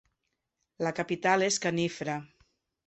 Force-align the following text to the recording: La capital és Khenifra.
La 0.87 0.93
capital 1.01 1.47
és 1.51 1.61
Khenifra. 1.67 2.21